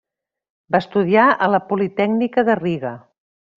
Va 0.75 0.81
estudiar 0.83 1.27
a 1.47 1.51
la 1.57 1.61
Politècnica 1.73 2.47
de 2.51 2.59
Riga. 2.65 2.97